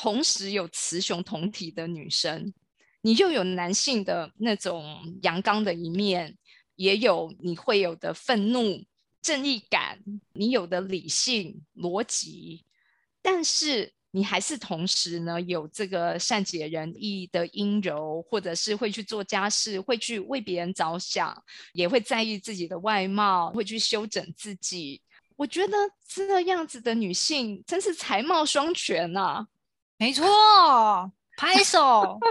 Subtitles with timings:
[0.00, 2.54] 同时有雌雄同体的女生，
[3.02, 4.82] 你又有男性的那种
[5.20, 6.38] 阳刚的一面，
[6.76, 8.82] 也有你会有的愤怒、
[9.20, 10.02] 正义感，
[10.32, 12.64] 你有的理性、逻辑，
[13.20, 13.92] 但是。
[14.12, 21.32] 你还是同时呢，有这个善解人意的阴柔，或者是会去做家事，会去为别人着想，
[21.74, 25.00] 也会在意自己的外貌，会去修整自己。
[25.36, 25.76] 我觉得
[26.08, 29.46] 这样子的女性真是才貌双全呐！
[30.00, 30.24] 没错，
[31.36, 32.18] 拍手。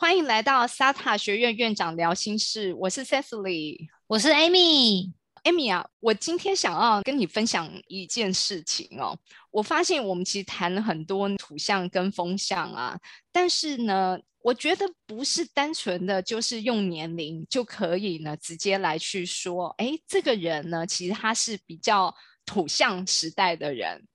[0.00, 3.76] 欢迎来到 SATA 学院院长聊心事，我是 Cecily，
[4.08, 5.12] 我是 Amy。
[5.44, 9.18] Amy 啊，我今天想要跟你分享一件事情哦。
[9.50, 12.98] 我发现我们其实谈了很多土象跟风象啊，
[13.32, 22.14] 但是呢，我觉得不是单纯的就是用年龄就可以呢直接来去说，哎，这个人呢，其实他是比较
[22.44, 24.06] 土象时代的人，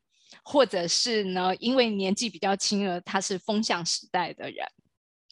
[0.44, 4.66] 或者是呢，因为年纪比较轻了，他是风象时代的人。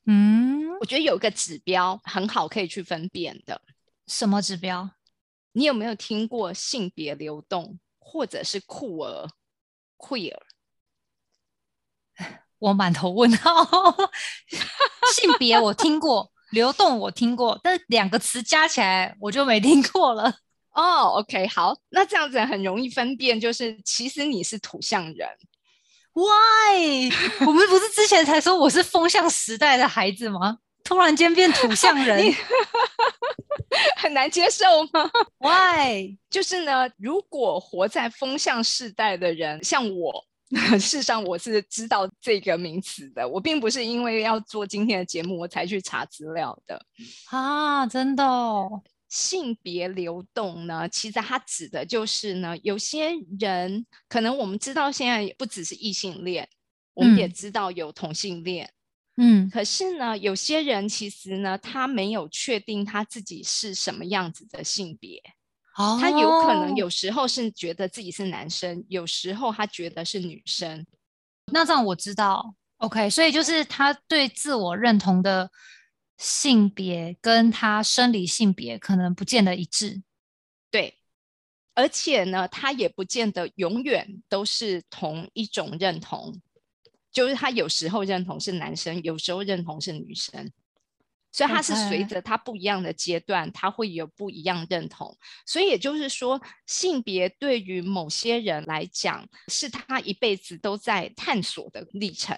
[0.05, 3.61] 嗯，我觉得有个指标很好，可以去分辨的。
[4.07, 4.89] 什么指标？
[5.53, 9.29] 你有没有听过性别流动，或者是酷儿
[9.97, 10.37] （queer）？
[12.59, 13.51] 我满头问号。
[15.13, 20.35] 性别我听过，流动我听过，但两个词加起来我就没听过了。
[20.71, 25.29] 哦，OK，好，那这样子很容易分辨，就是其实你是土象人。
[26.13, 27.11] Why？
[27.45, 30.57] 我们不是之前才说我是风象时代的孩子吗？
[30.83, 32.33] 突然间变土象人，
[33.97, 36.17] 很难接受吗？Why？
[36.29, 40.25] 就是呢，如果活在风象世代的人，像我，
[40.73, 43.27] 事实上我是知道这个名词的。
[43.27, 46.85] 我并不是因为要做今天的节目我才去查资料的
[47.31, 48.25] 啊，真的。
[49.09, 56.49] 性别流动呢，其实它指的就是呢，有些人可能我们知道现在不只是异性恋，
[56.95, 58.67] 我们也知道有同性恋，
[59.17, 65.21] 嗯，可是呢，有些人其实呢，他没有确定他自己是什么样子的性别，
[65.77, 70.85] 哦，他有可能有时候是觉得自己是男生，有时候他觉得是女生，
[71.51, 75.49] 那这样我知道，OK，所以就是他对自我认同的。
[76.15, 80.03] 性别跟他生理性别可能不见得一致，
[80.69, 80.99] 对，
[81.73, 86.39] 而且呢，他也不见得永远都是同一种认同，
[87.13, 90.51] 就是他有时候认同是男生，有时候认同是女生，
[91.31, 95.15] 所以他是随着他不一样的阶段，他会有不一样认同。
[95.45, 102.35] 所以也就是说，性别对于某些人来讲，是他一辈子都在探索的历程。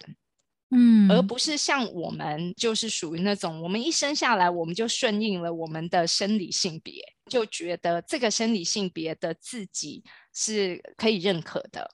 [0.72, 10.04] 嗯，而不是像我们就是属于那种，我们一生下来我们就顺应了我们的生理性别，就觉得这个生理性别的自己
[10.34, 11.92] 是可以认可的。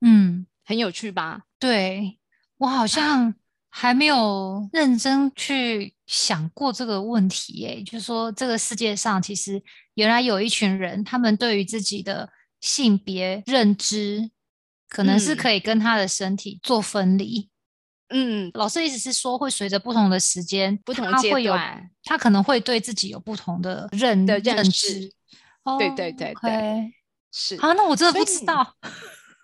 [0.00, 1.42] 嗯，很有趣吧？
[1.64, 2.18] 对
[2.58, 3.34] 我好像
[3.70, 7.54] 还没有认真去想过这个问题。
[7.54, 9.62] 耶，就是说这个世界上其实
[9.94, 12.28] 原来有一群人，他们对于自己的
[12.60, 14.30] 性别认知，
[14.90, 17.48] 可能是可以跟他的身体做分离。
[18.10, 25.10] 嗯，老师的意思是说，会随着不同的时间、不同阶段，他可能会对自己有不同的认的认知。
[25.78, 26.92] 对对对对，
[27.32, 28.76] 是啊，那我真的不知道。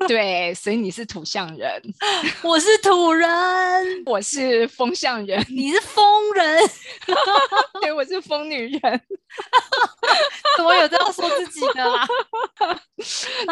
[0.08, 1.82] 对，所以你是土象人，
[2.42, 3.28] 我是土人，
[4.06, 6.58] 我是风象人，你是风人，
[7.82, 9.00] 对，我是风女人，
[10.56, 12.06] 怎么有这样说自己的啦？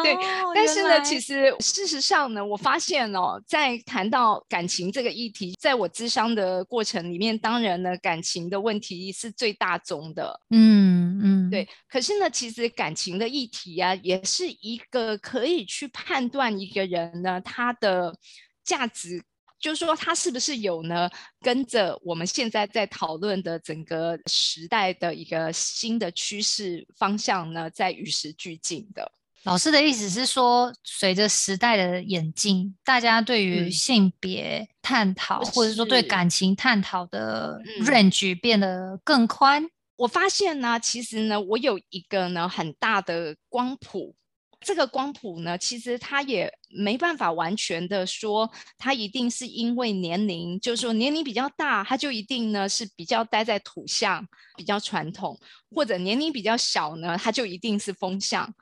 [0.02, 0.16] 对，
[0.54, 11.68] 但是呢，其实事实上呢，我发现哦，在谈到感情这个议题，在我智商的过程里面，当然呢，感情的问题是最大宗的，嗯嗯，对。
[11.88, 16.37] 可是呢，其实感情的议题啊，也是一个可以去判断。
[16.38, 18.14] 断一个人呢，他的
[18.62, 19.20] 价值，
[19.58, 21.10] 就是说他是不是有呢？
[21.40, 29.10] 跟着我们现在在讨论的整个时代的一个新的趋势方向呢，在与时俱进的。
[29.42, 39.68] 老师的意思是说，随着时代的演进，大家对于性别探讨，或者说对感情探讨的 range 变得更宽。
[39.96, 44.14] 我发现呢，其实呢，我有一个呢很大的光谱。
[44.60, 54.26] 这个光谱呢，其实它也没办法完全的说，它一定是因为年龄，就是说年龄比较大，它就一定呢是比较待在土象，
[54.56, 55.38] 比较传统，
[55.70, 58.52] 或者年龄比较小呢，它就一定是风象。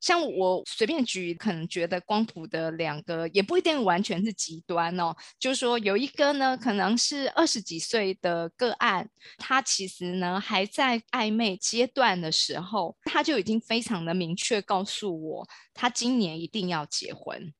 [0.00, 5.14] 像我随便举，可能觉得光谱的两个也不一定完全是极端哦。
[5.38, 17.52] 就是说有一个呢，可能是二十几岁的个案，他其实呢还在暧昧阶段的时候，他就已经非常的明确告诉我，他今年一定要结婚。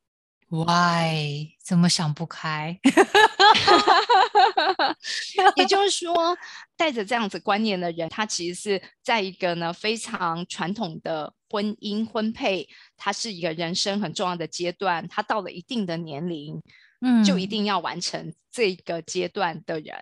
[0.50, 1.48] Why？
[1.62, 2.80] 怎么想不开？
[5.56, 6.34] 也就是说，
[6.74, 15.06] 带着这样子观念的人，他其实是在一个呢非常传统的婚姻婚配，它是一个人生很重要的阶段。
[15.08, 16.60] 他到了一定的年龄，
[17.00, 19.96] 嗯，就一定要完成这个阶段的人。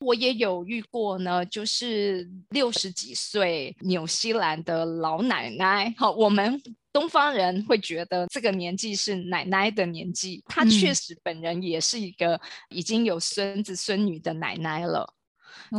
[0.00, 5.94] 我也有遇过呢，就是六十几岁纽西兰的老奶奶。
[5.96, 6.62] 好，我们。
[6.94, 15.12] 东方人会觉得这个年纪是奶奶的年纪，她确实本人也是一个已经有孙子孙女的奶奶了。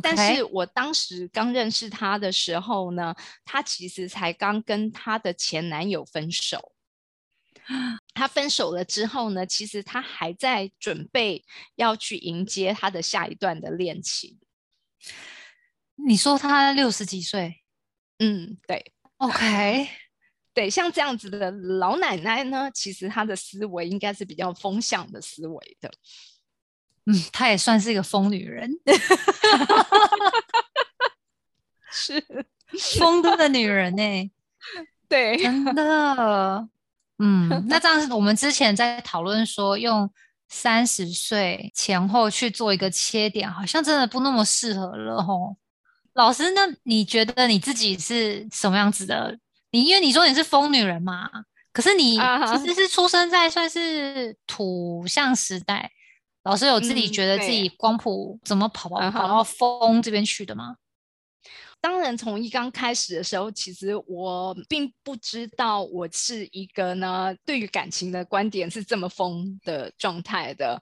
[0.01, 6.73] 但是我当时刚认识她的时候呢，她其实才刚跟她的前男友分手。
[8.13, 11.43] 她分手了之后呢，其实她还在准备
[11.75, 14.39] 要去迎接她的下一段的恋情。
[15.95, 17.63] 你说她六十几岁？
[18.19, 18.93] 嗯，对。
[19.17, 19.89] OK。
[20.53, 25.91] 对，像这样子的老奶奶呢，其实她的思维应该是比较风向的思维的。
[27.05, 28.71] 嗯，她也算是一个疯女人，
[31.91, 32.23] 是
[32.99, 34.31] 疯的女人呢。
[35.07, 36.67] 对，真的。
[37.19, 40.09] 嗯，那这样，我们之前在讨论说，用
[40.49, 45.55] 三十岁前后去做一个切点，好像真的不那么适合了吼。
[46.13, 49.37] 老师，那你觉得你自己是什么样子的？
[49.71, 51.29] 你因为你说你是疯女人嘛，
[51.71, 55.91] 可是你其实是出生在算是土象时代。
[56.45, 60.77] 老师有自己觉得自己光谱怎么跑跑跑到风这边去的吗？
[61.81, 70.81] 当然，从一刚开始的时候，其实我并不知道我是一个呢，对于感情的观点是这么疯的状态的。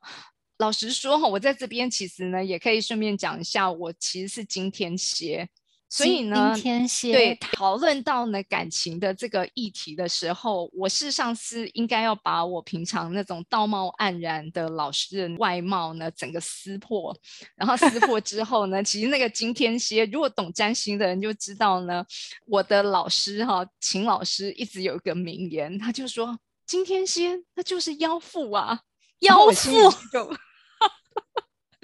[0.60, 5.50] 老实说哈，我在这边其实呢，也可以顺便讲一下，我其实是今天蝎。
[5.95, 6.55] 所以呢，
[7.03, 17.15] 对讨论到呢感情的这个议题的时候，我事实上是应该要把我平常那种道貌岸然的老实人外貌呢整个撕破，
[17.55, 22.03] 然后撕破之后呢，其实那个金天蝎，如果懂占星的人就知道呢，
[22.47, 28.79] 我的老师哈秦老师一直有一个名言，他就说金天蝎那就是妖妇啊，
[29.21, 29.93] 妖妇。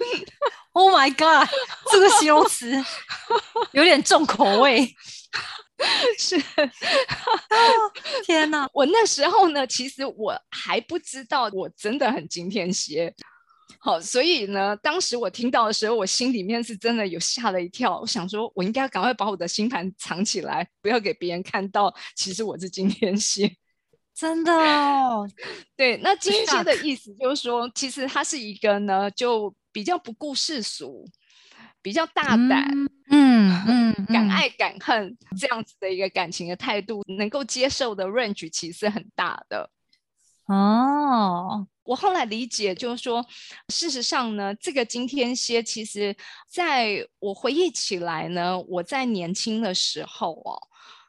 [0.72, 1.48] Oh my god，
[1.90, 2.72] 这个形容词
[3.72, 4.94] 有点重口味。
[6.18, 6.36] 是，
[8.24, 8.68] 天哪！
[8.72, 13.12] 我那时候呢，其实我还不知道，我真的很惊天蝎。
[13.78, 17.98] 好，所以呢，当时我听到的时候，我心里面是真的有吓了一跳。
[18.00, 21.92] 我想说，我应该赶快把我的星盘藏起来，不要给别人看到。
[22.14, 23.50] 其实我是惊天蝎，
[24.14, 24.52] 真的。
[24.52, 25.28] 哦。
[25.76, 29.54] 对，那惊天蝎的 意思就是说，其实他是一个呢，就。
[29.72, 31.06] 比较不顾世俗，
[31.80, 32.68] 比较大胆，
[33.08, 39.70] 嗯嗯，敢爱敢恨这样子的一个感情的态度，能够接受的 range 其实很大的。
[40.46, 43.24] 哦，我后来理解就是说，
[43.68, 46.16] 事实上呢，这个金天蝎其实
[46.48, 50.58] 在我回忆起来呢，我在年轻的时候哦，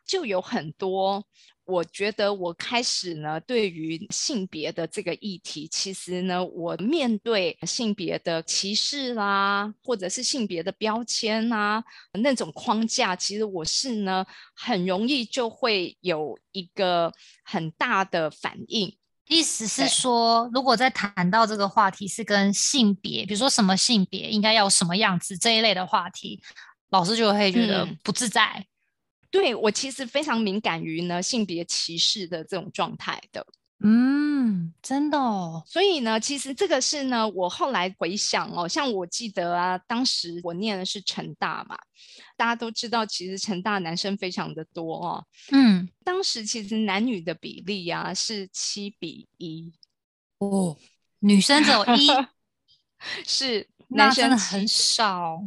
[0.06, 1.26] 就有很多。
[1.72, 11.82] 我觉得我开始呢，对于性别的这个议题，其实呢，我面对性别的歧视啦，或者是性别的标签啊，
[12.12, 17.14] 那种框架，其实我是呢，很容易就会有一个
[17.46, 18.94] 很大的反应。
[19.28, 26.44] 意思是说，如果在谈到这个话题是跟性别，比如说什么性别应该要什么样子这一类的话题，
[26.90, 28.66] 老师就会觉得不自在。
[29.32, 33.48] 对我其实非常敏感于呢性别歧视的这种状态的，
[33.80, 35.64] 嗯，真的哦。
[35.66, 41.78] 所以呢，其实这个是呢，我后来回想哦，像我记得啊，当时我念的是成大嘛，
[42.36, 49.72] 大家都知道，其实成大男生非常的多哦，嗯，当时其实男女的比例啊是七比一，
[50.40, 50.78] 哦，
[51.20, 52.08] 女生只有一，
[53.26, 55.42] 是男生很少。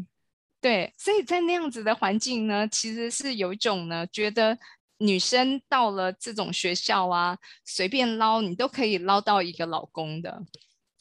[0.65, 4.59] 对，所以在那样子的环境呢，其实是有一种呢，觉得
[4.97, 10.43] 女生到了这种学校啊，随便捞你都可以捞到一个老公的。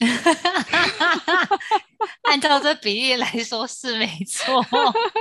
[2.24, 4.62] 按照这比例来说是没错，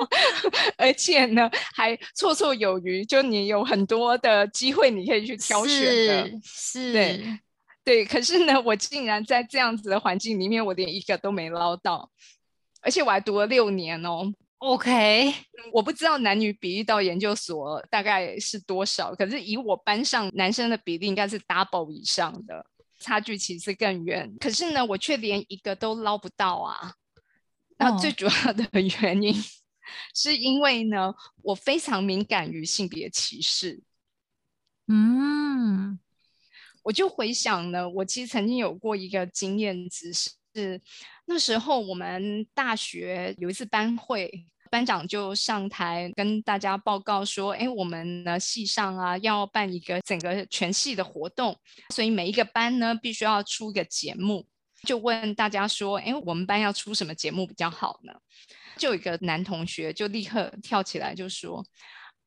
[0.75, 6.29] 而且呢还绰绰有余，就你有很多的机会你可以去挑选的。
[6.43, 7.39] 是，对，
[7.85, 8.05] 对。
[8.05, 12.11] 可是呢，我竟然在这样子的环境里面，我连一个都没捞到。
[12.83, 15.33] 而且我还读了六年哦，OK，
[15.71, 22.65] 我不知道男女比例到研究所大概是多少，可是以我班上男生的比例应该是 double 以上的，
[22.99, 24.35] 差距其实更远。
[24.39, 26.93] 可是呢，我却连一个都捞不到啊。
[27.77, 28.67] 那最主要的
[29.01, 29.33] 原因
[30.13, 33.81] 是因为呢，我非常敏感于性别歧视。
[34.87, 35.99] 嗯，
[36.83, 40.31] 我就回想呢，我其实曾经有过一个经验，只是
[41.25, 44.45] 那时候我们大学有一次班会。
[44.71, 51.55] 班长就上台跟大家报告说：“哎，我们呢系上啊要办一个整个全系的活动，
[51.89, 54.47] 所以每一个班呢必须要出一个节目。
[54.87, 58.11] 就问大家说：哎，我们班要出什么节目比较好呢？
[58.75, 61.63] 就有一个男同学就立刻跳起来就说：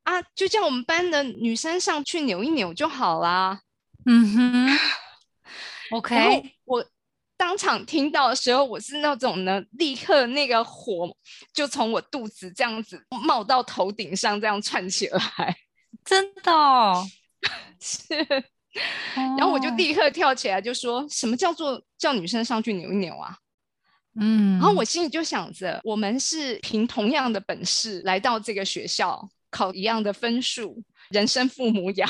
[0.05, 3.61] 啊，就叫我们班的女生上去扭一扭就好啦。
[4.05, 4.79] 嗯哼
[5.91, 6.87] ，OK，我。”
[7.37, 11.15] 当场听到的时候，我是那种呢，立刻那个火
[11.53, 15.57] 就从我肚子这样子冒到头顶上，这样窜起来，
[16.05, 16.53] 真的
[17.81, 18.15] 是。
[19.15, 23.37] 然后我就立刻跳起来，就说什么叫做叫女生上去扭一扭啊？
[24.21, 24.59] 嗯。
[24.59, 32.09] 然后我心里就想着，我们是凭同样的本事来到这个学校，考一样的分数，人生父母养。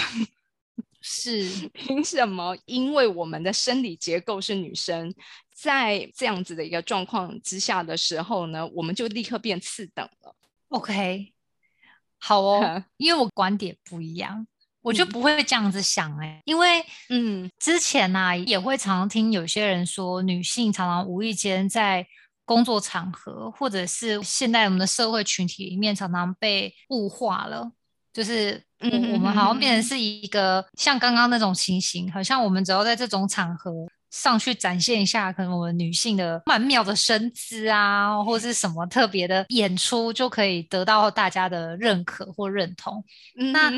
[1.08, 2.56] 是 凭什么？
[2.64, 5.14] 因为我们的生理结构是女生，
[5.54, 10.34] 在这样子的一个状况之下的时候呢，我们就立刻变次等了。
[10.70, 11.32] OK，
[12.18, 14.44] 好哦，因为我观点不一样，
[14.82, 16.42] 我就不会这样子想哎。
[16.44, 22.04] 因为嗯，之前呢也会常听有些人说，女性常常无意间在
[22.44, 27.70] 工作场合，或者是现在我们的社会群体里面，常常被物化了。
[28.12, 33.72] 就是我我们好像变成是一个像刚刚那种情形，好像我们只要在这种场合
[34.10, 43.02] 上去展现一下，可能我们女性的曼妙的身姿啊，或是什么特别的演出，就可以得到大家的认可或认同。
[43.52, 43.70] 那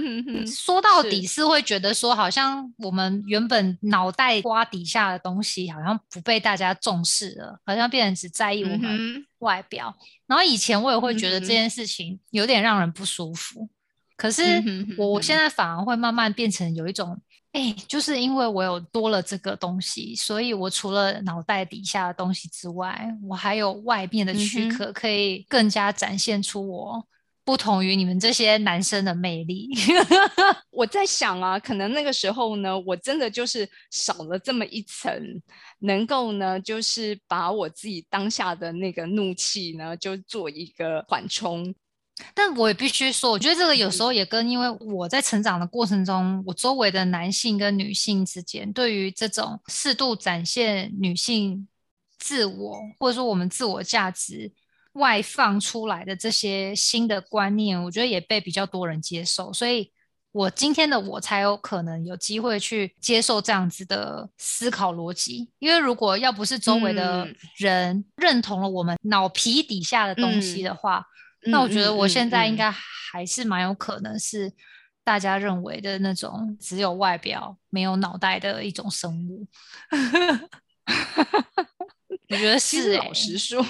[0.46, 9.94] 说到底是会觉得说，好像我们原本脑袋瓜底下的东西，好像不被大家重视了，好像变成只在意我们外表。
[10.26, 13.68] 然后以前我也会觉得这件事情有点让人不舒服。
[14.18, 14.42] 可是
[14.98, 17.16] 我我现在反而会慢慢变成有一种，
[17.52, 27.06] 哎，就是因为我有多了这个东西，所以我除了脑袋底下的东西之外，我还有外面的躯壳，可以更加展现出我
[27.44, 29.70] 不同于你们这些男生的魅力。
[30.70, 35.40] 我在想啊，可能那个时候呢，我真的就是少了这么一层，
[35.78, 41.72] 能够呢，就是把我自己当下的那个怒气呢，就做一个缓冲。
[42.34, 51.66] 但我也必须说，我觉得这个有时候也跟因为我在成长的过程中，我周围的男性跟女性之间对于这种适度展现女性
[52.18, 54.52] 自我，或者说我们自我价值
[54.94, 59.92] 外放出来的这些新的观念，我觉得也被比较多人接受，所以
[60.32, 65.48] 我今天的我才有可能有机会去接受这样子的思考逻辑。
[65.58, 71.04] 因为如果要不是周围的人认同了我们脑皮底下的东西的话，
[71.46, 74.52] 那我觉得我现在应该还是蛮有可能是
[75.04, 79.46] 大家认为的那种只有外表没有脑袋的一种生物。
[82.28, 83.64] 我觉得是老实说，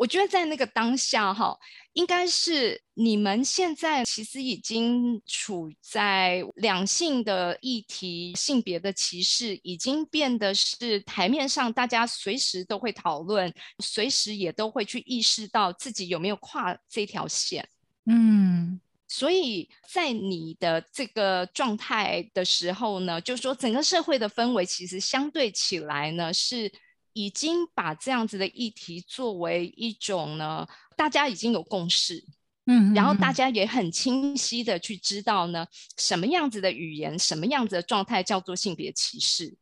[0.00, 1.54] 我觉得在那个当下哈。
[1.94, 17.68] 应该是你们现在其实已经处在两性的议题、性别的歧视，已经变得是台面上，大家随时都会讨论，随时也都会去意识到自己有没有跨这条线。
[18.06, 26.72] 嗯，所以在你的这个状态的时候呢，就是说整个社会的氛围其实相对起来呢是。
[27.12, 32.24] 已经把这样子的议题作为一种呢，大家已经有共识，
[32.66, 39.56] 嗯，然后大家也很清晰的去知道呢，什么样子的语言，什么样子的状态叫做性别歧视，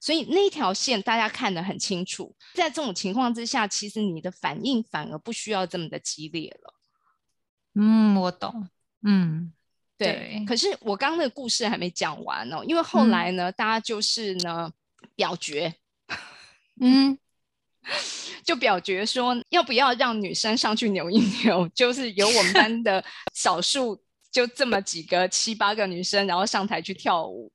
[0.00, 2.34] 所以那条线大家看得很清楚。
[2.54, 6.74] 在这种情况之下，其实你的反应反而不需要这么的激烈了。
[7.74, 8.68] 嗯，我懂。
[9.02, 9.52] 嗯，
[9.96, 10.44] 对。
[10.46, 14.72] 可是我刚刚的故事还没讲完哦，因为后来呢，大家就是呢
[15.14, 15.72] 表决。
[16.80, 17.18] 嗯，
[18.44, 23.04] 就表决说要不要让女生上去扭一扭， 就是由我们班的
[23.34, 27.50] 少数就这么几个七八个女生，然后上台去跳舞。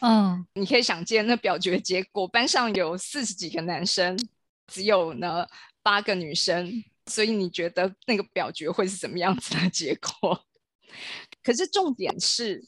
[0.00, 4.18] 嗯，你可以想见那表决结果，班上有四十几个男生，
[4.66, 5.46] 只有呢
[5.82, 10.44] 八个女生，所以你觉得那个表决会是什么样子的结果？
[11.42, 12.66] 可是重点是。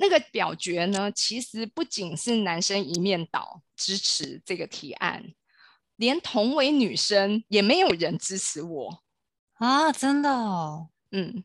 [0.00, 5.22] 那个表决呢，其实不仅是男生一面倒支持这个提案，
[5.96, 9.02] 连同为女生也没有人支持我。
[9.58, 11.44] 啊，真的哦，嗯，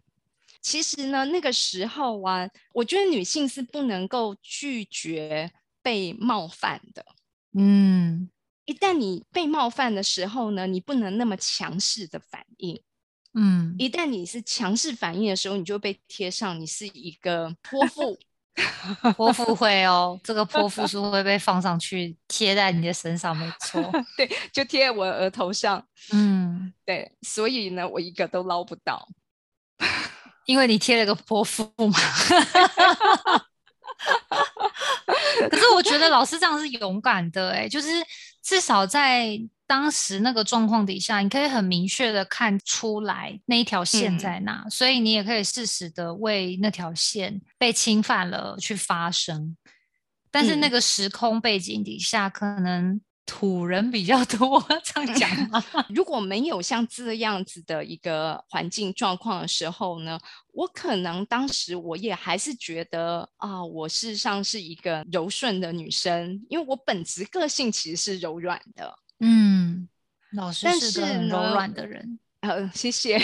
[0.62, 7.06] 其实呢，那个时候啊，我觉得女性是不能够拒绝被冒犯的。
[7.58, 8.30] 嗯
[8.64, 12.82] 一旦你被冒犯的时候呢，你不能那么强势的反应。
[13.34, 18.18] 嗯，一旦你是强势反应的时候，你就被贴上你是一个泼妇。
[19.18, 23.82] 泼妇会哦，这个泼妇是会被放上去贴在你的身上，没错。
[24.16, 25.86] 对，就贴在我的额头上。
[26.12, 29.08] 嗯，对，所以呢，我一个都捞不到。
[30.46, 32.00] 因为你贴了个泼妇嘛。
[35.50, 37.88] 可是我觉得老师这样是勇敢的，哎，就是
[38.42, 49.58] 至少在当时那个状况底下，你可以很明确的看出来那一条线在哪，所以你也可以适时的为那条线被侵犯了去发声。
[50.30, 55.64] 但是那个时空背景底下，可能土人比较多， 这样讲吗？
[55.90, 60.20] 如果没有像这样子的一个环境状况的时候呢，
[60.54, 68.94] 我可能当时我也还是觉得啊，我事实上是一个柔顺的女生，因为我本质个性其实是柔软的。
[69.20, 69.88] 嗯，
[70.32, 73.20] 老师但是个很柔呢软的人，呃，谢谢。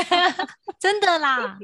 [0.78, 1.58] 真的啦，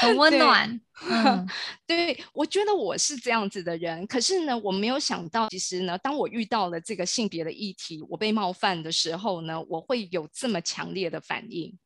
[0.00, 0.80] 很温暖。
[1.08, 1.46] 嗯
[1.86, 11.78] 对，我觉得我是这样子的人，可是呢，我没有想到，其实呢，当我遇到了这个性别的议题，我被冒犯的时候呢，我会有这么强烈的反应。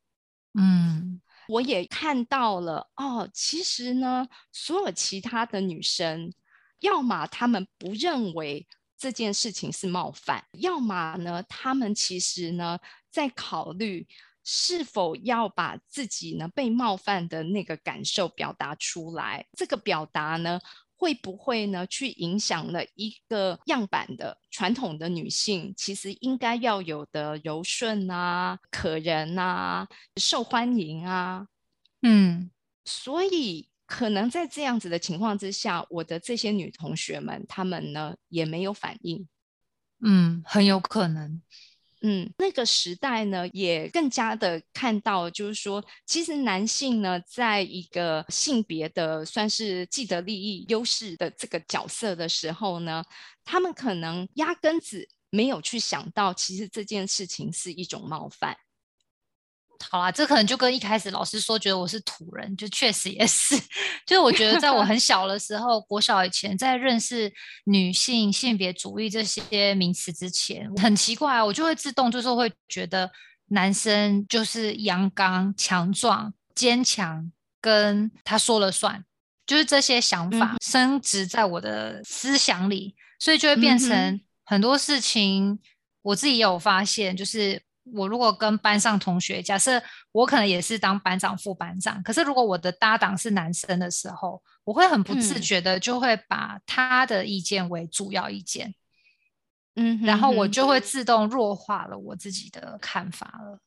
[0.55, 6.31] 嗯我也看到了，哦，其实呢，所有其他的女生，
[6.79, 8.65] 要么她们不认为
[9.03, 12.79] 这件事情是冒犯，要么呢，他们其实呢，
[13.11, 14.07] 在考虑
[14.45, 19.45] 是否要把自己呢被冒犯的那个感受表达出来。
[19.57, 20.57] 这个表达呢，
[20.95, 31.45] 会不会呢去影响了一个样板的传统的女性，其实应该要有的柔顺啊、可人啊、受欢迎啊？
[32.03, 32.49] 嗯
[32.85, 39.27] 所以可能在这样子的情况之下，我的这些女同学们，她们呢也没有反应。
[40.05, 41.41] 嗯，很有可能。
[42.05, 53.01] 嗯，那个时代呢，也更加的看到，就是说，其实男性呢，在一个性别的算是既得利益优势的这个角色的时候呢，
[53.45, 58.57] 他们可能压根子没有去想到，其实这件事情是一种冒犯。
[59.89, 63.55] 好啦，这可能就跟一开始老师说觉得我是土人，就确实也是。
[64.05, 67.31] 就是我觉得在我很 小的时候，国小以前，在认识
[67.65, 73.11] 女性性别主义这些名词之前，很奇怪啊，我就会自动就是会觉得
[73.47, 79.03] 男生就是阳刚、强壮、坚强，跟他说了算，
[79.45, 85.59] 就是这些想法升值在我的思想里，所以就会变成很多事情，
[86.01, 98.73] 我自己也有发现，就是我如果跟班上同学，假设我可能也是当班长、副班长，可是如果我的搭档是男生的时候，我会很不自嗯觉的就会把他的意见为主要意见，
[99.75, 103.59] 嗯哼然后我就会自动弱化了我自己的看法了。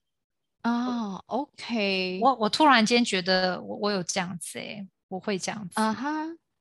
[0.62, 5.80] 哦，OK，我我突然间觉得我我有这样子诶、我会这样子。
[5.80, 6.10] 啊哈，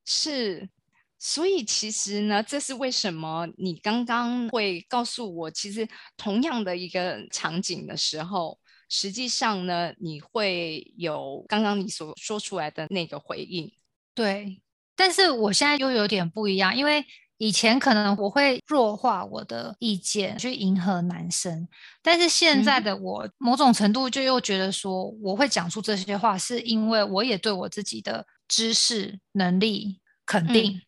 [0.06, 0.70] 是，
[1.18, 13.72] 所以其实呢，这是为什么你刚刚会告诉我，其实同样的一个场景的时候，实际上呢，你会有刚刚你所说出来的那个回应。
[14.14, 14.62] 对，
[14.96, 17.04] 但是我现在又有点不一样，因为
[17.38, 21.68] 以前可能我会弱化我的意见去迎合男生，
[22.04, 30.82] 但是现在嗯的我某种程度就又觉得说，我会讲出这些话，是因为我也对我自己的知识能力肯定。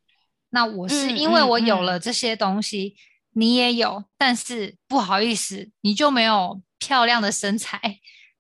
[0.58, 2.96] 那我是嗯因为嗯我有嗯了这些东西，
[3.34, 7.80] 你也有，但是不好意思，你就没有漂亮的身材。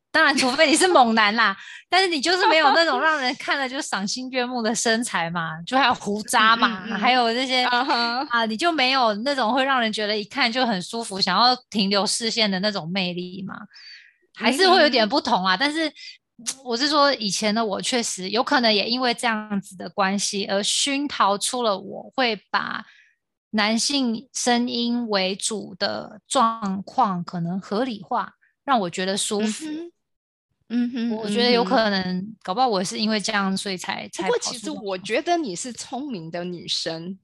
[0.09, 1.55] 当然，除非你是猛男啦，
[1.91, 13.53] 但是你就是没有那种让人看了就赏心悦目的身材嘛，就还有胡渣嘛，嗯嗯还有这些啊你就没有那种会让人觉得一看就很舒服，想要停留视线的那种魅力嘛，
[14.33, 15.55] 还是会有点嗯不同啊。
[15.55, 15.91] 但是
[16.63, 22.85] 我是说，以前的我确实有可能也因为这样子的关系，而熏陶出了我会把
[23.51, 29.65] 男性声音为主的状况可能合理化，让我觉得舒服。
[29.65, 29.91] 嗯哼，
[30.69, 37.17] 嗯哼，我觉得有可能，搞不好我是因为这样，所以才才不过，其实我觉得你是聪明的女生。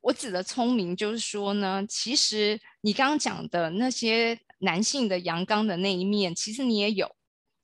[0.00, 7.14] 我指的聪明，就是说呢，其实你刚刚讲的那些男性的阳刚的那一面，其实你也有，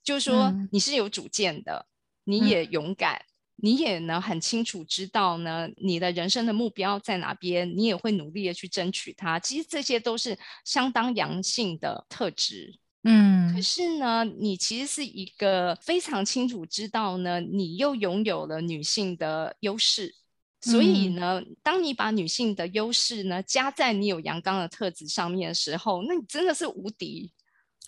[0.09, 0.66] 就是说嗯。
[0.73, 1.85] 你是有主见的，
[2.25, 2.49] 你嗯。
[2.49, 3.21] 也勇敢，
[3.57, 9.38] 你也能很清楚知道呢你的人生的目标在哪边，你也会努力的去争取它。
[9.38, 12.79] 其实这些都是相当阳性的特质。
[13.05, 20.14] 嗯，可是呢，你其实是一个非常清楚知道呢，你又拥有了女性的优势，
[20.62, 27.31] 所以呢，当你把女性的优势呢加在你有阳刚的特质上面的时候，那你真的是无敌，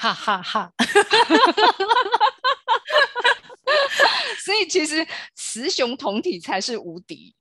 [0.01, 0.73] 哈哈哈。
[4.43, 7.35] 所以其实雌雄同体才是无敌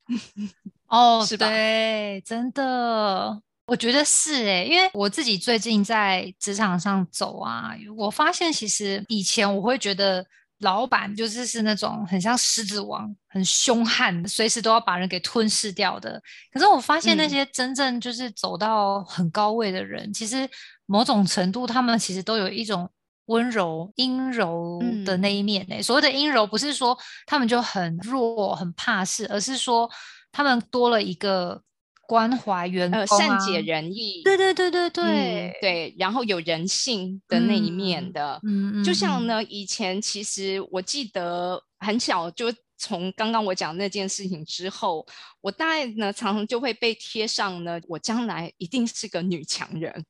[0.88, 10.26] 哦，是吧对，真的，我觉得是诶，因为我自己最近在职场上走啊，我发现其实以前我会觉得
[10.60, 16.22] 老板就是是那种很像狮子王，很凶悍，随时都要把人给吞噬掉的。
[16.52, 20.48] 可是我发现那嗯些真正就是走到很高位的人，其实
[20.90, 22.90] 某种程度他们其实都有一种。
[23.30, 26.98] 温柔、阴柔的嗯那一面呢、所谓的阴柔，不是说
[27.28, 29.88] 他们就很弱、很怕事，而是说
[30.32, 31.62] 他们多了一个
[32.08, 45.06] 关怀员工、呃，啊，善解人意，对对对对对、嗯对，然后有人性的那一面嗯的，嗯，就像呢，以前其实我记得很小，就从刚刚我讲那件事情之后，
[45.42, 50.04] 我大概呢常常就会被贴上呢，我将来一定是个女强人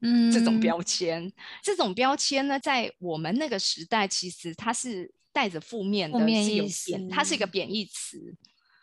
[0.00, 1.32] 嗯这种标签。
[1.62, 8.34] 这种标签呢，在我们那个时代，其实它是带着负面的，是有贬，它是一个思贬义词。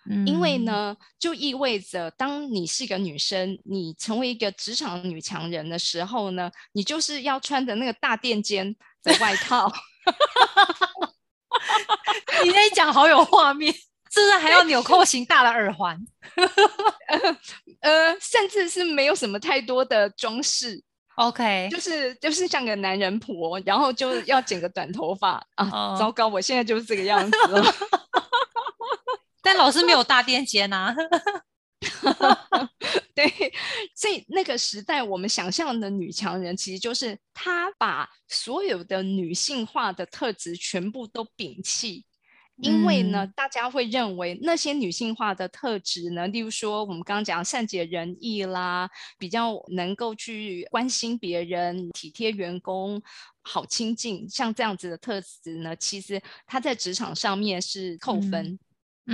[0.07, 9.71] 嗯，因为呢，就意味着当你是一个女生，你成为一个职场女强人的时候呢，你就是要穿着那个大垫肩的外套，
[12.43, 15.99] 你那一讲好有画面，是不是还要纽扣型大的耳环？
[17.81, 20.83] 呃，甚至是没有什么太多的装饰，
[21.15, 27.63] OK，就是就是像个男人婆，然后就要剪个短头发啊，哦糟糕，我现在就是这个样子了。
[29.41, 30.95] 但老师没有大垫肩啊。
[33.13, 33.25] 对，
[33.95, 42.05] 所以那个时代，我们想象的女强人，其实就是她把所有的女性化的特质全部都摒弃。
[42.57, 53.01] 因为呢，嗯大家会认为那些女性化的特质呢，例如说我们刚刚讲善解人意啦，比较能够去关心别人、体贴员工、
[53.41, 58.57] 好亲近，像这样子的特质呢，其实它在职场上面是扣分。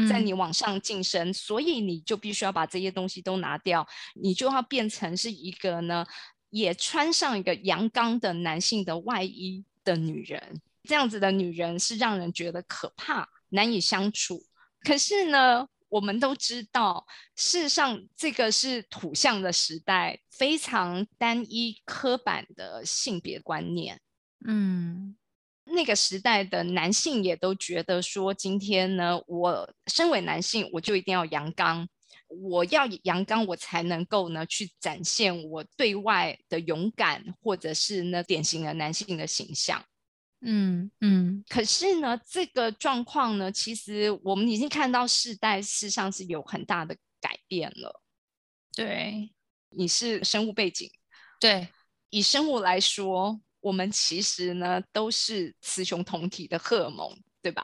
[0.07, 6.05] 在嗯你往上晋升，所以你就必须要把这些东西都拿掉，你就要变成是一个呢，
[6.49, 10.61] 也穿上一个阳刚的男性的外衣的女人。
[10.83, 14.43] 这样子的女人是让人觉得可怕、难以相处。
[14.83, 23.99] 可是呢，我们都知道，事实上这个是土象的时代，非常单一、刻板的性别观念。
[24.47, 25.15] 嗯
[25.63, 31.87] 那个时代的男性也都觉得说，今天呢，我身为男性，我就一定要阳刚，
[32.27, 39.81] 我要阳刚，我才能够呢去展现我对外的勇敢，或者是呢典型的男性的形象。
[40.41, 48.01] 嗯嗯可是呢，这个状况呢，其实我们已经看到世代事实上是有很大的改变了。
[48.75, 49.31] 对
[49.69, 50.89] 你是生物背景，
[51.39, 51.67] 对，
[52.09, 57.63] 以生物来说，我们其实呢都是雌雄同体的荷尔蒙，对吧？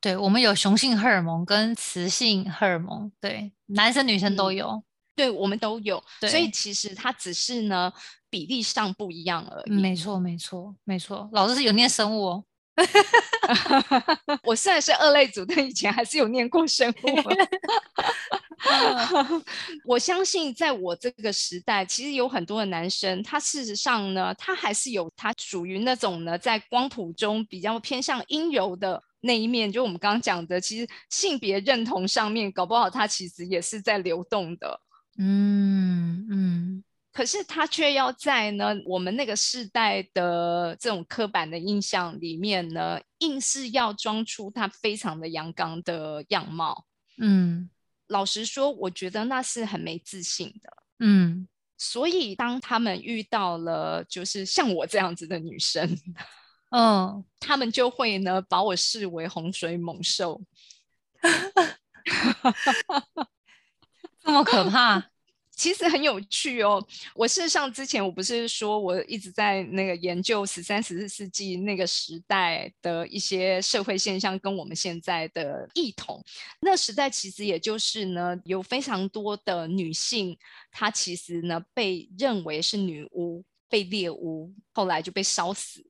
[0.00, 4.84] 对，我们有雄性荷尔蒙跟雌性荷尔蒙，对，男生女生都嗯有。
[5.14, 7.92] 对，我们都有，所以其实它只是呢
[8.32, 9.70] 比例上不一样而已。
[9.70, 11.28] 没错，没错，没错。
[11.32, 12.44] 老师是有念生物哦。
[14.44, 17.36] 我虽然是二类组，但以前还是有念过生物啊。
[19.84, 29.70] 我相信，在我这个时代，其实有很多的男生，他事实上呢，他还是有他属于那种呢，在光谱中比较偏向阴柔的那一面。
[29.70, 34.80] 就我们刚刚讲的，其实性别认同上面，搞不好他其实也是在流动的。
[35.18, 46.86] 嗯嗯可是他却要在呢我们那个世代的这种刻板的印象里面呢，硬是要装出他非常的阳刚的样貌。
[47.18, 47.68] 嗯
[48.08, 50.72] 老实说，我觉得那是很没自信的。
[51.00, 51.46] 嗯
[51.76, 55.98] 所以当他们遇到了就是像我这样子的女生，
[56.70, 60.40] 嗯，他们就会呢把我视为洪水猛兽。
[64.20, 65.11] 这么可怕。
[65.54, 66.84] 其实很有趣哦。
[67.14, 76.22] 我事实上之前我不是说我一直在那个研究十三、十四世纪那个时代的一些社会现象跟我们现在的异同。
[76.60, 80.36] 那时代其实也就是呢，有非常多的女性，
[80.70, 85.82] 她其实呢被认为是女巫、被猎巫，后来就被烧死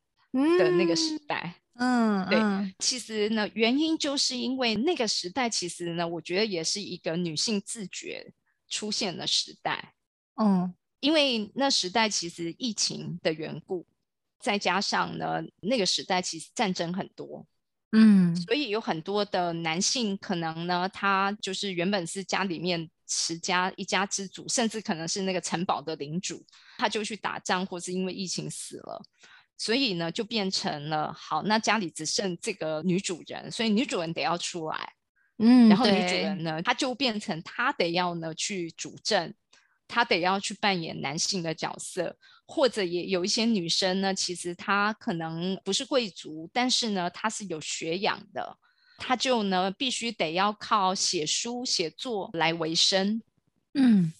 [0.59, 1.55] 的那个时代。
[1.77, 8.31] 嗯，对嗯其实呢，原因就是因为那个时代，其实呢，我觉得也是一个女性自觉
[8.73, 9.93] 出现的时代。
[10.41, 13.85] 嗯因为那时代其实疫情的缘故，
[14.39, 17.45] 再加上呢，那个时代其实战争很多，
[17.91, 26.47] 嗯所以有很多的男性可能呢，他就是原本是家里面持家一家之主，甚至可能是那个城堡的领主，
[26.79, 29.03] 他就去打仗，或是因为疫情死了。
[29.59, 34.93] 所以呢，就变成了好，那家里只剩这个女主人，所以女主人得要出来，
[35.45, 39.35] 嗯，然后女主人呢，她就变成她得要呢去主政，
[39.89, 48.57] 她得要去扮演男性的角色，或者也有一些女生呢，其实她可能不是贵族，但是呢，她是有学养的，
[48.99, 53.21] 她就呢必须得要靠写书写作来维生。
[53.75, 54.13] 嗯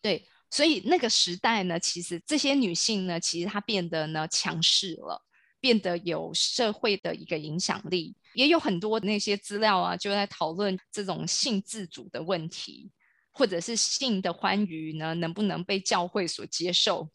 [0.00, 5.22] 对，所以那个时代呢，其实这些女性呢，其实她变得呢强势了，
[5.60, 12.90] 变得有社会的一个影响力，也有很多那些资料啊，就在讨论这种性自主的问题，
[13.32, 17.08] 或者是性的欢愉呢，能不能被教会所接受？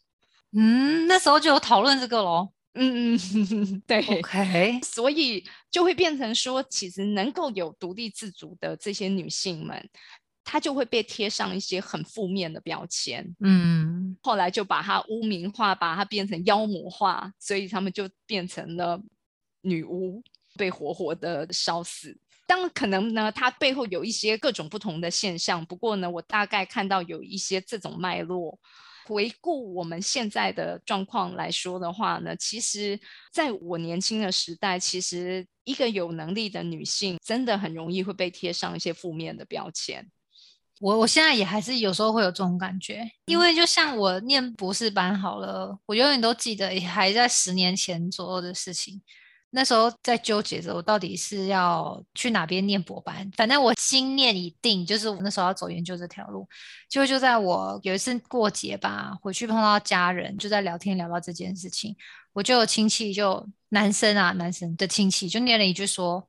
[0.53, 2.53] 嗯，那时候就有讨论这个咯。
[2.79, 4.05] 嗯嗯， 对。
[4.19, 9.89] OK，所以就会变成说，其实能够有独立自主的这些女性们，
[10.43, 13.35] 她就会被贴上一些很负面的标签。
[13.39, 19.01] 嗯后来就把它污名化，把它变成妖魔化，所以他们就变成了
[19.61, 20.23] 女巫，
[20.57, 22.19] 被活活的烧死。
[22.45, 25.65] 当然，可能呢，它背后有一些各种不同的现象。
[25.65, 28.59] 不过呢，我大概看到有一些这种脉络。
[29.05, 32.99] 回顾我们现在的状况来说的话呢，其实
[33.31, 40.05] 在我年轻的时代，其实一个有能力的女性，真的很容易会被贴上一些负面的标签。
[40.81, 49.01] 我我现在也还是有时候会有这种感觉，因为就像我念博士班好了，我永远都记得还在十年前左右的事情。
[49.49, 56.47] 那时候在纠结着我到底是要去哪边念博班，反正我心念已定，就是我那时候要走研究这条路。
[56.89, 61.95] 结果就在我有一次过节吧，回去碰到家人，就在聊天聊到这件事情，
[62.33, 66.27] 我就有亲戚就男生啊，男生的亲戚就念了一句说：“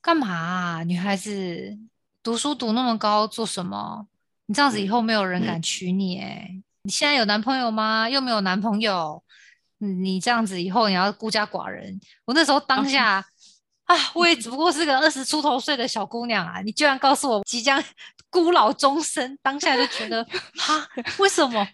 [0.00, 1.76] 干嘛啊，女孩子
[2.22, 4.06] 读书读那么高做什么？
[4.46, 8.08] 你这样子以后没有人敢娶你诶、你现在有男朋友吗？
[8.08, 9.30] 又没有男朋友，嗯
[9.78, 11.98] 你这样子以后你要孤家寡人。
[12.24, 13.24] 我那时候当下
[13.84, 17.82] 啊，我也只不过是个二十出头岁的小姑娘啊，你居然告诉我即将
[18.30, 21.66] 孤老终生，当下就觉得 哈，为什么？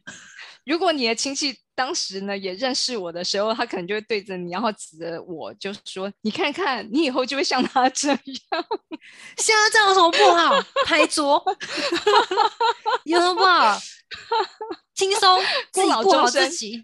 [0.66, 8.18] 如果你的亲戚当时呢也认识我的时候，他可能就会对着你，然后指着我就说：“你看看，你以后就会像他这样。
[9.38, 10.62] 像他这样有什么不好？
[10.84, 11.42] 拍桌
[13.04, 13.78] 有什么不好？
[15.00, 15.40] 轻松
[15.72, 16.82] 自己 老过好自己。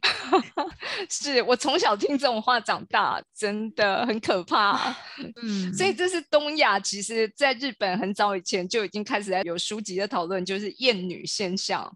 [1.11, 4.97] 是我从小听这种话长大，真的很可怕。
[5.43, 11.95] 嗯，所以这是东亚，其实在日本很早以前就已经开始在有书籍的讨论，就是厌女现象。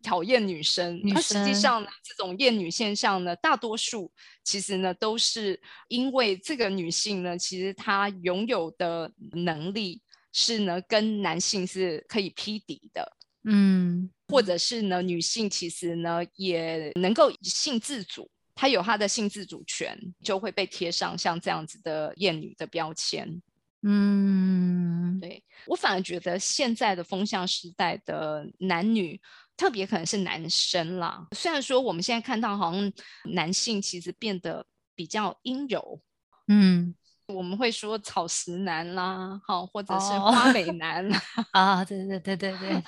[0.00, 4.08] 讨厌女生，女那实际上呢，这种厌女现象呢，大多数
[4.44, 10.00] 其实呢都是因为这个女性呢，其实她拥有的能力
[10.32, 13.12] 是呢跟男性是可以匹敌的，
[13.50, 23.40] 嗯或者是呢女性其实呢也能够性自主，她有她的性自主权，就会被贴上像这样子的厌女的标签。
[23.82, 29.18] 嗯对我反而觉得现在的风向时代的男女，
[29.56, 31.26] 特别可能是男生啦。
[31.30, 32.92] 虽然说我们现在看到好像
[33.30, 36.00] 男性其实变得比较阴柔，
[36.48, 36.94] 嗯
[37.28, 41.22] 我们会说草食男啦，好，或者是哦花美 男啦。
[41.52, 42.82] 啊，对对对对对，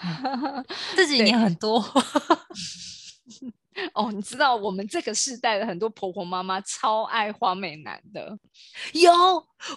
[0.96, 1.78] 这几年很多。
[3.94, 8.36] 哦，你知道我们这个世代的很多婆婆妈妈超爱花美男的。
[8.92, 9.12] 有，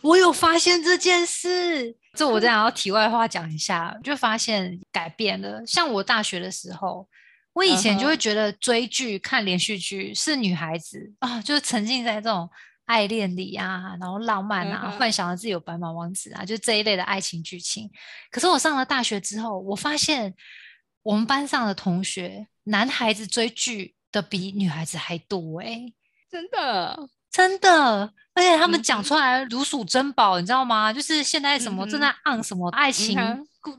[0.02, 1.96] 我有发现这件事。
[2.16, 5.62] 这我这样要题外话讲一下，就发现改变了。
[5.66, 7.08] 像我大学的时候，
[7.54, 12.50] 我以前就嗯会觉得追剧、看连续剧是女孩子啊，就是沉浸在这种
[12.86, 17.90] 爱恋里啊，然后浪漫啊，嗯幻想着自己有白马王子啊，就这一类的爱情剧情。
[18.30, 20.34] 可是我上了大学之后，我发现
[21.02, 25.94] 我们班上的同学，男孩子追剧的比女孩子还多诶、
[26.30, 30.94] 真的，真的，而且他们讲出来如数珍宝，你知道吗？
[30.94, 33.18] 就是现在什么嗯正在 on 什么爱情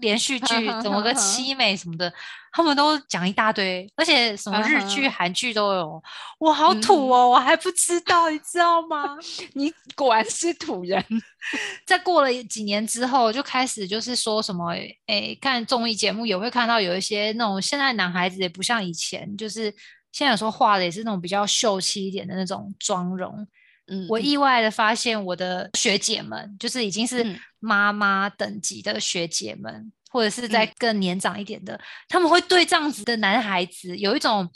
[0.01, 2.13] 连续剧，哈怎么个凄美什么的，
[2.53, 6.03] 他们都讲一大堆，而且什么日剧、韩剧都有。
[6.39, 9.17] 我好嗯土哦，我还不知道，你知道吗？
[9.55, 11.05] 你果然是土人。
[11.87, 14.73] 在过了几年之后，就开始就是说什么，
[15.07, 19.73] 哎，看综艺节目也会看到有一些那种现在男孩子也不像以前，就是
[20.15, 23.45] 现在有时候画的也是那种比较秀气一点的那种妆容。
[23.89, 34.49] 嗯我意外的发现，我的学姐们，就是已经是嗯妈妈等级的学姐们，或者是在嗯更年长一点的，他们会对这样子的男孩子有一种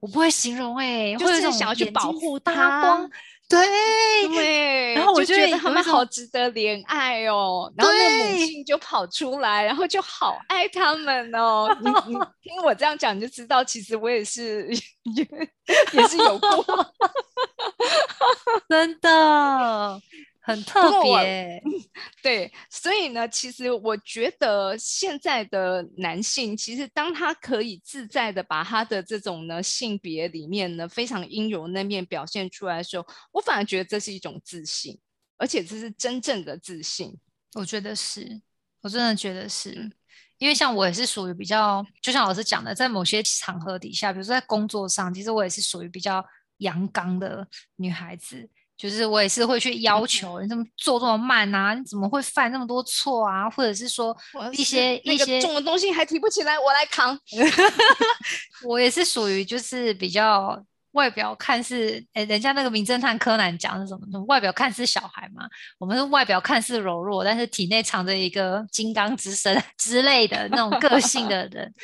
[0.00, 3.08] 我不会形容哎，就是想要去保护他。
[3.48, 3.58] 对
[4.28, 7.72] 对，然后我就觉得他们好值得怜爱哦。
[7.76, 11.66] 然后那母亲就跑出来，然后就好爱他们哦。
[11.80, 14.68] 你你 听我这样讲，你就知道，其实我也是
[15.16, 15.24] 也
[15.92, 16.94] 也是有过，
[18.68, 20.00] 真的。
[20.48, 21.62] 很特别，
[22.22, 34.98] 对，所以呢，其实我觉得现在的男性，其实当他可以自在的把他的这种呢性别里面呢非常阴柔那面表现出来的时候，我反而觉得这是一种自信，
[35.36, 37.14] 而且这是真正的自信。
[37.54, 38.40] 我觉得是，
[38.80, 39.90] 我真的觉得是，
[40.38, 46.24] 因为像我也是属于比较，就像老师讲的，在某些场合底下，比如说在工作上，其实我也是属于比较
[46.58, 48.48] 阳刚的女孩子。
[48.78, 51.74] 就是我也是会去要求你怎么做这么慢啊？
[51.74, 53.50] 你怎么会犯那么多错啊？
[53.50, 54.16] 或者是说
[54.52, 57.18] 一些一些重的东西还提不起来，我来扛。
[58.64, 64.24] 我也是属于就是比较外表看似哎，人家那个名侦探柯南讲的什么？
[64.26, 71.74] 外表看似小孩嘛，我们是外表看似柔弱，但是体内藏着一个金刚之身 之类的那种个性的人。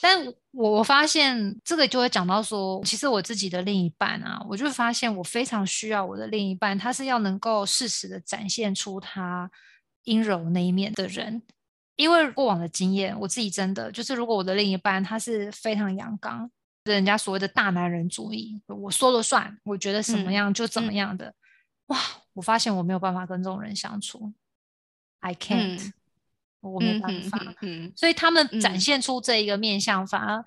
[0.00, 9.50] 但我我发现这个就会讲到说，其实我自己的另一半啊，我就发现我非常需要我的另一半，他是要能够适时的展现出他
[10.04, 11.42] 阴柔那一面的人。
[11.96, 16.50] 因为过往的经验，我自己真的就是，如果我的另一半他是非常阳刚，
[16.84, 21.34] 人家所谓的大男人主义，我说了算，我觉得什么样就怎么样的，
[21.88, 21.98] 哇，
[22.32, 24.32] 我发现我没有办法跟这种人相处
[25.20, 25.92] ，I can't。
[26.60, 30.38] 我没办法，嗯所以他们展现出这一个面相，反而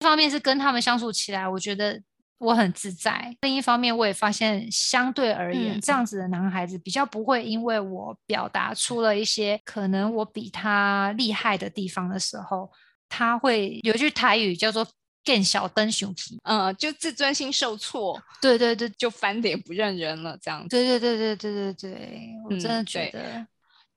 [0.00, 2.02] 一方面是跟他们相处起来，我觉得
[2.38, 12.70] 我很自在；另一方面，我也发现相对而言，这样子的男孩子比较不会因为我表达出了一些可能我比他厉害的地方的时候，
[13.08, 14.86] 他会有一句台语叫做
[15.24, 20.66] “更小灯熊皮”，嗯，就自尊心受挫，对对对，就翻脸不认人了，这样。
[20.68, 23.46] 对对对对对对对，我真的觉得。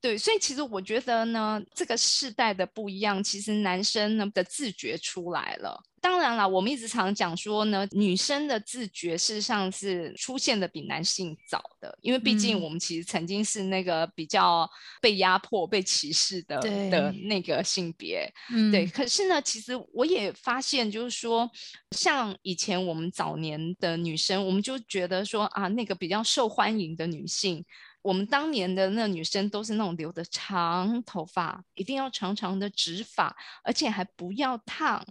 [0.01, 5.83] 对，所以其实我觉得呢，这个世代的不一样，其实男生呢的自觉出来了。
[6.01, 14.69] 当然啦，我们一直常讲说呢，女生的自觉事实上是出现的比男性早的，因为毕竟我们其实曾经是那个比较
[15.01, 16.57] 被压迫、被歧视的
[16.89, 18.31] 的那个性别。
[18.71, 21.51] 对，可是呢，其实我也发现，就是说，
[21.91, 27.65] 像以前我们早年的女生，我们就觉得说啊，那个比较受欢迎的女性。
[28.01, 35.05] 我们当年的那女生都是那种留的长头发，一定要长长的直发，而且还不要烫，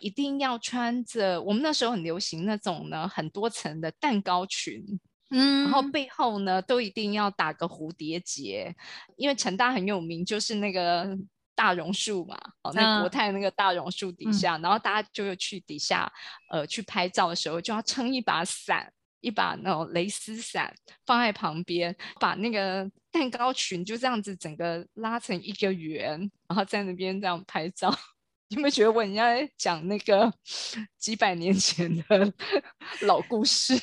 [0.00, 1.40] 一定要穿着。
[1.40, 4.84] 我们那时候很流行那种呢，很多层的蛋糕裙，
[5.30, 8.76] 嗯，然后背后呢都一定要打个蝴蝶结，
[9.16, 11.16] 因为成大很有名，就是那个
[11.54, 16.12] 大榕树嘛，哦，那国泰那个大榕树底下，然后大家就去底下，
[16.50, 18.92] 呃，去拍照的时候就要撑一把伞。
[19.26, 20.72] 一把那种蕾丝伞
[21.04, 26.10] 放在旁边，把那个蛋糕裙就这样子整个拉成一个圆，
[26.46, 27.92] 然后在那边这样拍照。
[28.50, 30.32] 有没有觉得我人家讲那个
[30.96, 32.32] 几百年前的
[33.02, 33.76] 老故事？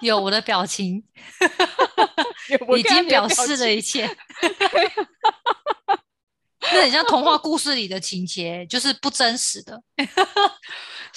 [0.00, 1.04] 有我的表情，
[2.78, 4.08] 已经表示了一切。
[6.72, 9.82] 那很像童话故事里的情节，就是不真实的。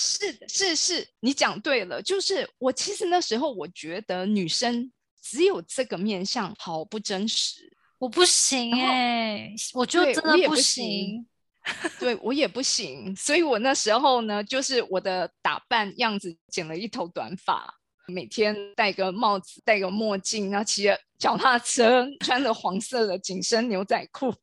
[0.04, 2.02] 是是是，你讲对了。
[2.02, 11.28] 就是我其实那时候我觉得女生只有这个面相好不真实，我不行哎，我就真的不行。
[12.00, 17.72] 对我也不行，所以我那时候呢，就是我的打扮样子剪了一头短发，
[18.08, 24.34] 每天戴个帽子，戴个墨镜，然后骑着脚踏车，穿着黄色的紧身牛仔裤。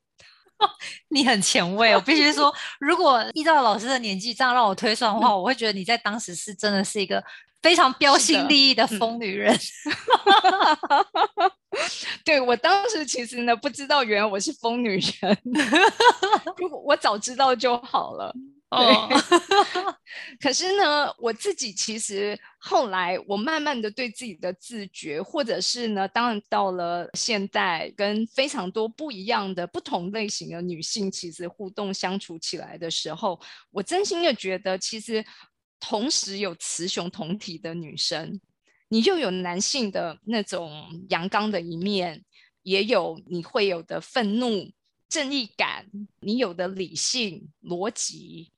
[1.08, 7.22] 你很前卫，我必须说，如果依照老师的年纪这样让我推算的话，我会觉得你在当时是真的是一个
[7.62, 9.56] 非常标新立异的疯女人。
[12.24, 15.38] 对我当时其实呢，不知道原来我是疯女人，
[16.58, 18.34] 如果我早知道就好了。
[18.70, 19.08] 哦，
[20.40, 35.24] 可是呢，我自己其实后来我慢慢的对自己的自觉，或者是呢，当然到了现代，跟非常多不一样的不同类型的女性其实互动相处起来的时候，我真心的觉得，其实
[35.80, 38.38] 同时有雌雄同体的女生，
[38.88, 40.70] 你又有男性的那种
[41.08, 42.22] 阳刚的一面，
[42.64, 44.70] 也有你会有的愤怒、
[45.08, 45.86] 正义感，
[46.20, 48.52] 你有的理性、逻辑。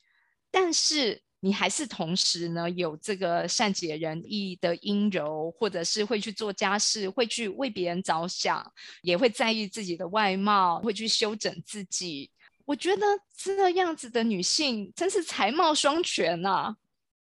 [0.51, 8.73] 但是你还是同时呢，有这个善解人意的阴柔，或者是会去做家事，会去为别人着想，
[9.03, 12.31] 也会在意自己的外貌，会去修整自己。
[12.67, 16.77] 我觉得这样子的女性真是才貌双全呐。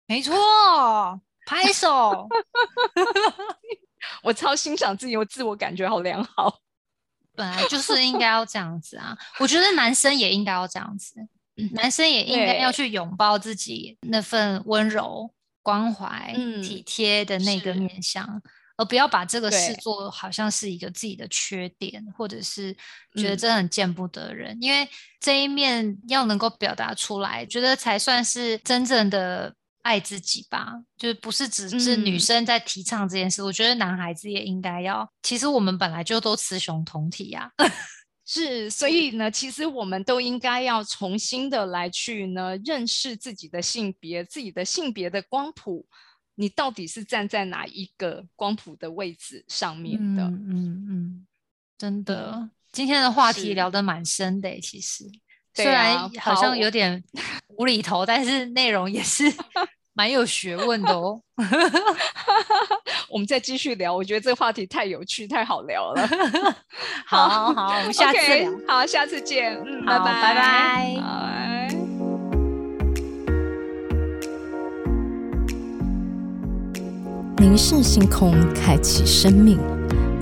[0.07, 0.35] 没错，
[1.47, 2.29] 拍手。
[4.23, 6.61] 我超欣赏自己，我自我感觉好良好。
[7.35, 9.17] 本来就是应该要这样子啊！
[9.39, 11.15] 我觉得男生也应该要这样子，
[11.73, 15.33] 男生也应该要去拥抱自己那份温柔、
[15.63, 18.43] 关怀、体贴的那个面相，
[18.77, 22.75] 而不要把这个视作好像是一个自己的缺点，或者是
[23.17, 24.57] 觉得这很见不得人。
[24.61, 24.89] 因为
[25.21, 29.55] 这一面要能够表达出来，觉得才算是真正的。
[29.83, 33.43] 爱自己吧，就是不是只是女生在提倡这件事。
[33.43, 35.11] 我觉得男孩子也应该要。
[35.23, 37.51] 其实我们本来就都雌雄同体呀，
[38.33, 38.71] 是。
[38.71, 45.85] 所以呢，其实我们都应该要重新的来去呢认识自己的性别，自己的性别的光谱，
[46.37, 50.23] 你到底是站在哪一个光谱的位置上面的？
[50.23, 51.27] 嗯嗯，
[51.77, 55.11] 真的，今天的话题聊得蛮深的，其实。
[55.53, 57.03] 虽然好像有点
[57.59, 59.25] 无厘头，但是内容也是
[59.93, 61.21] 蛮有学问的哦。
[63.11, 66.09] 我们再继续聊，我觉得这个话题太有趣、太好聊了。
[67.05, 68.53] 好好，我们下次聊。
[68.69, 69.61] 好，下次见。
[69.67, 71.69] 嗯，拜拜，拜拜。
[77.39, 79.59] 凝视星空，开启生命。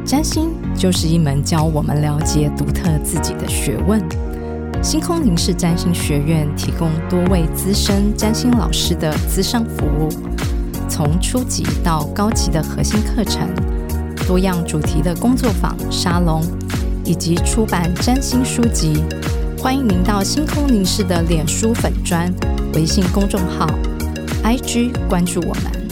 [0.03, 4.03] 占星就是一门教我们了解独特自己的学问。
[4.83, 10.09] 星空凝视占星学院提供多位资深占星老师的资商服务，
[10.89, 13.49] 从初级到高级的核心课程，
[14.27, 16.43] 多样主题的工作坊、沙龙，
[17.05, 19.05] 以及出版占星书籍。
[19.59, 22.33] 欢迎您到星空凝视的脸书粉砖、
[22.75, 23.67] 微信公众号、
[24.43, 25.88] IG 关注我们。